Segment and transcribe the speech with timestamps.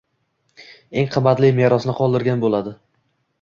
[1.01, 2.75] eng qimmatli merosni qoldirgan bo'ladi.